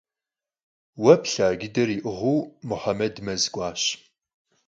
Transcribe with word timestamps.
Vue 1.01 1.15
plha 1.23 1.47
cıder 1.59 1.89
yi'ığıu 1.95 2.37
Muhemed 2.69 3.15
mez 3.25 3.43
k'uaş. 3.53 3.81